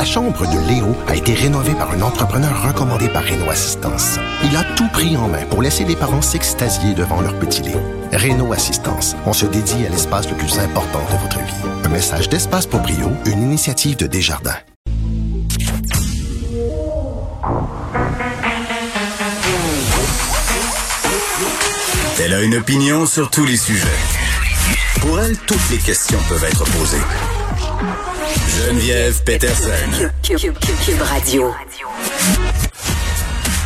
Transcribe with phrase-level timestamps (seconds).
[0.00, 4.18] La chambre de Léo a été rénovée par un entrepreneur recommandé par Renault Assistance.
[4.42, 7.78] Il a tout pris en main pour laisser les parents s'extasier devant leur petit Léo.
[8.10, 11.84] Renault Assistance, on se dédie à l'espace le plus important de votre vie.
[11.84, 14.56] Un message d'Espace pour Brio, une initiative de Desjardins.
[22.24, 23.86] Elle a une opinion sur tous les sujets.
[25.02, 28.09] Pour elle, toutes les questions peuvent être posées.
[28.34, 30.10] Geneviève Peterson.
[30.22, 31.52] Cube, Radio.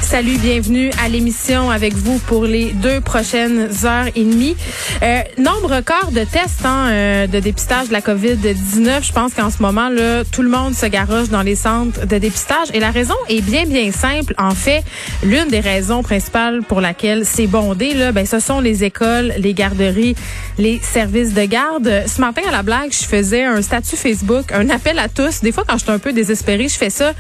[0.05, 4.55] Salut, bienvenue à l'émission avec vous pour les deux prochaines heures et demie.
[5.03, 9.03] Euh, nombre record de tests hein, euh, de dépistage de la COVID-19.
[9.03, 12.19] Je pense qu'en ce moment, là, tout le monde se garoche dans les centres de
[12.19, 12.69] dépistage.
[12.75, 14.35] Et la raison est bien, bien simple.
[14.39, 14.85] En fait,
[15.25, 19.55] l'une des raisons principales pour laquelle c'est bondé, là, ben, ce sont les écoles, les
[19.55, 20.15] garderies,
[20.59, 22.05] les services de garde.
[22.07, 25.41] Ce matin, à la blague, je faisais un statut Facebook, un appel à tous.
[25.41, 27.15] Des fois, quand je suis un peu désespérée, je fais ça.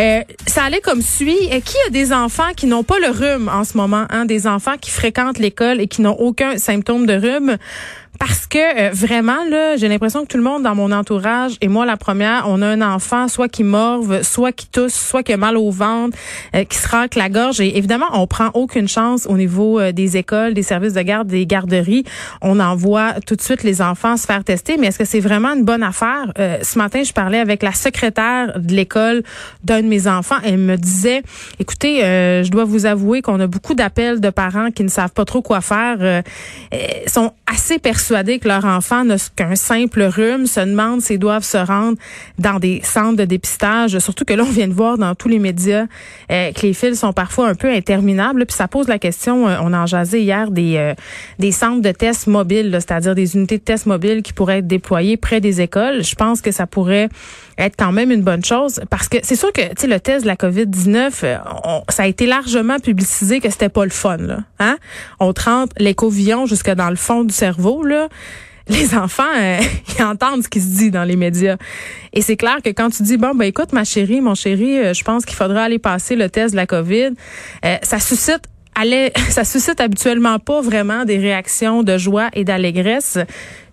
[0.00, 1.38] Euh, ça allait comme suit.
[1.64, 4.48] Qui a des enfants enfants qui n'ont pas le rhume en ce moment, hein, des
[4.48, 7.58] enfants qui fréquentent l'école et qui n'ont aucun symptôme de rhume.
[8.18, 11.68] Parce que euh, vraiment, là, j'ai l'impression que tout le monde dans mon entourage, et
[11.68, 15.32] moi la première, on a un enfant soit qui morve, soit qui tousse, soit qui
[15.32, 16.16] a mal au ventre,
[16.54, 17.60] euh, qui se racle la gorge.
[17.60, 21.26] Et évidemment, on prend aucune chance au niveau euh, des écoles, des services de garde,
[21.26, 22.04] des garderies.
[22.40, 24.76] On envoie tout de suite les enfants se faire tester.
[24.76, 26.32] Mais est-ce que c'est vraiment une bonne affaire?
[26.34, 29.22] ce matin, je parlais avec la secrétaire de l'école
[29.62, 30.36] d'un de mes enfants.
[30.44, 31.22] Elle me disait,
[31.58, 35.24] écoutez, je dois vous avouer qu'on a beaucoup d'appels de parents qui ne savent pas
[35.24, 36.22] trop quoi faire,
[37.06, 41.42] sont assez persuadés persuadés que leur enfant n'a qu'un simple rhume, se demandent s'ils doivent
[41.42, 41.96] se rendre
[42.38, 43.98] dans des centres de dépistage.
[43.98, 45.86] Surtout que là, on vient de voir dans tous les médias
[46.30, 48.44] euh, que les fils sont parfois un peu interminables.
[48.44, 50.92] Puis ça pose la question, euh, on en jasé hier, des, euh,
[51.38, 55.16] des centres de tests mobiles, c'est-à-dire des unités de tests mobiles qui pourraient être déployées
[55.16, 56.04] près des écoles.
[56.04, 57.08] Je pense que ça pourrait
[57.56, 60.22] être quand même une bonne chose parce que c'est sûr que tu sais le test
[60.22, 61.38] de la Covid-19
[61.88, 64.76] ça a été largement publicisé que c'était pas le fun là, hein?
[65.20, 67.93] On trente l'écovillon jusque dans le fond du cerveau là
[68.68, 69.58] les enfants, euh,
[69.98, 71.56] ils entendent ce qui se dit dans les médias.
[72.12, 74.94] Et c'est clair que quand tu dis, bon, ben écoute, ma chérie, mon chéri, euh,
[74.94, 77.10] je pense qu'il faudra aller passer le test de la COVID,
[77.64, 78.42] euh, ça suscite
[79.28, 83.18] ça suscite habituellement pas vraiment des réactions de joie et d'allégresse.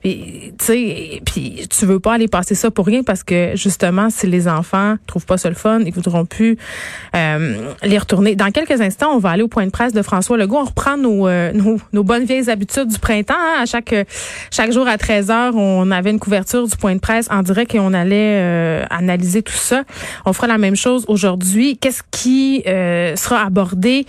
[0.01, 4.09] Puis, tu sais, puis tu veux pas aller passer ça pour rien parce que justement,
[4.09, 6.57] si les enfants trouvent pas ça le fun, ils voudront plus
[7.15, 8.35] euh, les retourner.
[8.35, 10.57] Dans quelques instants, on va aller au point de presse de François Legault.
[10.57, 11.51] On reprend nos, euh,
[11.93, 13.35] nos, bonnes vieilles habitudes du printemps.
[13.37, 13.61] Hein.
[13.61, 13.93] À chaque
[14.49, 17.75] chaque jour à 13 heures, on avait une couverture du point de presse en direct
[17.75, 19.83] et on allait euh, analyser tout ça.
[20.25, 21.77] On fera la même chose aujourd'hui.
[21.77, 24.05] Qu'est-ce qui sera abordé?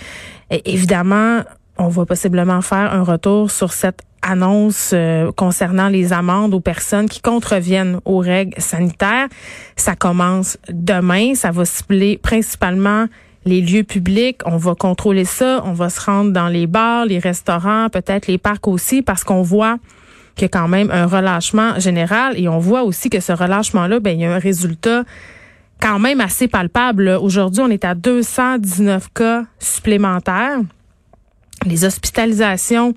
[0.67, 1.41] évidemment,
[1.79, 7.09] on va possiblement faire un retour sur cette annonce euh, concernant les amendes aux personnes
[7.09, 9.29] qui contreviennent aux règles sanitaires.
[9.77, 11.35] Ça commence demain.
[11.35, 13.07] Ça va cibler principalement
[13.45, 14.41] les lieux publics.
[14.47, 15.63] On va contrôler ça.
[15.65, 19.43] On va se rendre dans les bars, les restaurants, peut-être les parcs aussi, parce qu'on
[19.43, 19.79] voit
[20.35, 24.01] qu'il y a quand même un relâchement général et on voit aussi que ce relâchement-là,
[24.01, 25.05] ben, il y a un résultat
[25.81, 27.09] quand même assez palpable.
[27.21, 30.61] Aujourd'hui, on est à 219 cas supplémentaires.
[31.67, 32.95] Les hospitalisations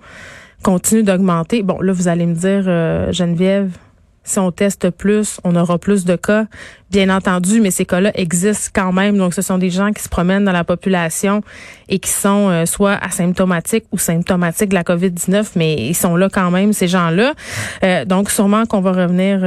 [0.65, 1.61] continuent d'augmenter.
[1.61, 3.77] Bon, là, vous allez me dire, euh, Geneviève,
[4.23, 6.47] si on teste plus, on aura plus de cas,
[6.89, 9.15] bien entendu, mais ces cas-là existent quand même.
[9.15, 11.43] Donc, ce sont des gens qui se promènent dans la population
[11.87, 16.29] et qui sont euh, soit asymptomatiques ou symptomatiques de la COVID-19, mais ils sont là
[16.33, 17.35] quand même, ces gens-là.
[17.83, 19.43] Euh, donc, sûrement qu'on va revenir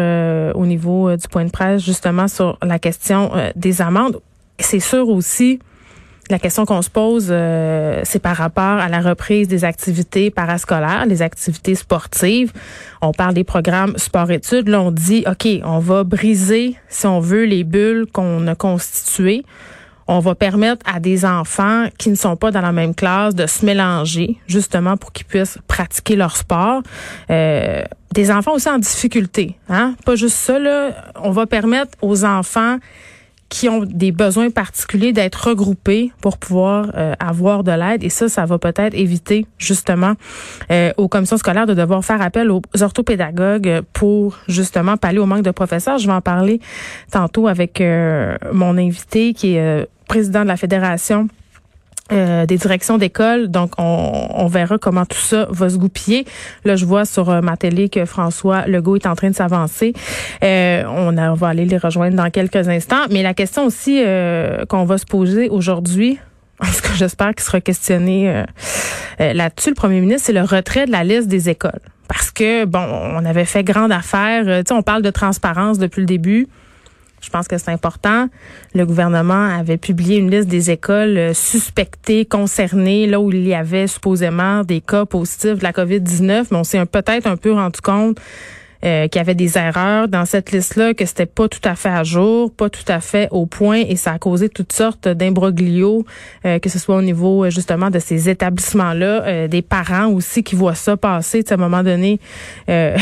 [0.54, 4.20] au niveau du point de presse, justement, sur la question des amendes.
[4.60, 5.58] C'est sûr aussi
[6.30, 11.06] la question qu'on se pose, euh, c'est par rapport à la reprise des activités parascolaires,
[11.06, 12.52] les activités sportives.
[13.00, 14.68] On parle des programmes sport-études.
[14.68, 19.44] Là, on dit, OK, on va briser, si on veut, les bulles qu'on a constituées.
[20.10, 23.46] On va permettre à des enfants qui ne sont pas dans la même classe de
[23.46, 26.82] se mélanger, justement pour qu'ils puissent pratiquer leur sport.
[27.30, 27.82] Euh,
[28.14, 29.94] des enfants aussi en difficulté, hein?
[30.06, 31.12] Pas juste ça, là.
[31.22, 32.78] On va permettre aux enfants
[33.48, 38.05] qui ont des besoins particuliers d'être regroupés pour pouvoir euh, avoir de l'aide.
[38.05, 40.14] Et ça, ça va peut-être éviter justement
[40.70, 45.43] euh, aux commissions scolaires de devoir faire appel aux orthopédagogues pour justement pallier au manque
[45.43, 45.99] de professeurs.
[45.99, 46.61] Je vais en parler
[47.11, 51.28] tantôt avec euh, mon invité qui est président de la Fédération
[52.10, 53.49] euh, des directions d'école.
[53.49, 56.25] Donc, on, on, verra comment tout ça va se goupiller.
[56.64, 59.93] Là, je vois sur euh, ma télé que François Legault est en train de s'avancer.
[60.43, 63.05] Euh, on, va aller les rejoindre dans quelques instants.
[63.10, 64.02] Mais la question aussi
[64.69, 66.19] qu'on va se poser aujourd'hui,
[66.60, 68.44] tout cas, j'espère qu'il sera questionné
[69.19, 71.81] là-dessus, le premier ministre, c'est le retrait de la liste des écoles.
[72.08, 74.44] Parce que, bon, on avait fait grande affaire.
[74.44, 76.49] tu sais, on parle de transparence depuis le début
[77.20, 78.29] Je pense que c'est important.
[78.75, 83.55] Le gouvernement avait publié une liste des écoles euh, suspectées, concernées, là où il y
[83.55, 87.81] avait supposément des cas positifs de la COVID-19, mais on s'est peut-être un peu rendu
[87.81, 88.19] compte
[88.84, 91.88] euh, qu'il y avait des erreurs dans cette liste-là, que c'était pas tout à fait
[91.88, 96.06] à jour, pas tout à fait au point, et ça a causé toutes sortes d'imbroglios,
[96.44, 100.54] euh, que ce soit au niveau euh, justement de ces établissements-là, des parents aussi qui
[100.54, 101.44] voient ça passer.
[101.50, 102.20] à un moment donné,
[102.69, 102.94] tu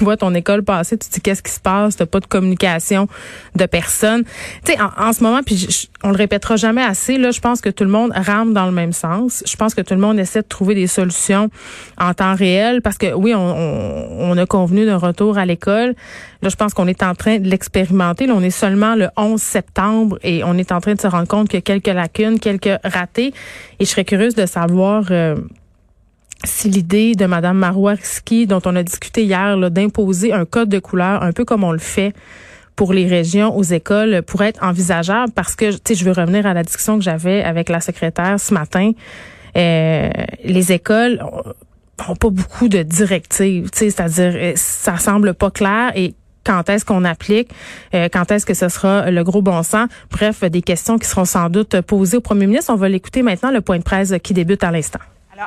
[0.00, 3.06] vois ton école passer, tu te dis qu'est-ce qui se passe, t'as pas de communication
[3.54, 4.24] de personne.
[4.64, 7.68] Tu sais, en, ce moment, puis on le répétera jamais assez, là, je pense que
[7.68, 9.44] tout le monde rame dans le même sens.
[9.46, 11.50] Je pense que tout le monde essaie de trouver des solutions
[11.98, 15.94] en temps réel, parce que oui, on, on, on a convenu d'un retour à l'école.
[16.42, 18.26] Là, je pense qu'on est en train de l'expérimenter.
[18.26, 21.28] Là, on est seulement le 11 septembre et on est en train de se rendre
[21.28, 23.32] compte qu'il y a quelques lacunes, quelques ratés.
[23.78, 25.36] Et je serais curieuse de savoir euh,
[26.44, 31.22] si l'idée de Mme Marois-Risky, dont on a discuté hier, d'imposer un code de couleur,
[31.22, 32.12] un peu comme on le fait
[32.76, 35.32] pour les régions aux écoles pourrait être envisageable?
[35.32, 38.38] Parce que, tu sais, je veux revenir à la discussion que j'avais avec la secrétaire
[38.40, 38.92] ce matin.
[39.56, 40.10] Euh,
[40.42, 41.22] les écoles
[42.08, 46.14] ont pas beaucoup de directives, c'est-à-dire euh, ça semble pas clair et
[46.44, 47.50] quand est-ce qu'on applique,
[47.94, 49.88] euh, quand est-ce que ce sera le gros bon sens?
[50.10, 52.72] Bref, des questions qui seront sans doute posées au premier ministre.
[52.72, 55.00] On va l'écouter maintenant, le point de presse qui débute à l'instant.